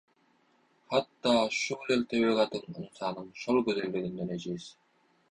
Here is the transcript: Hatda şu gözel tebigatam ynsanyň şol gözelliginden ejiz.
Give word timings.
Hatda 0.91 1.33
şu 1.59 1.75
gözel 1.87 2.01
tebigatam 2.09 2.61
ynsanyň 2.79 3.27
şol 3.41 3.57
gözelliginden 3.65 4.29
ejiz. 4.35 4.65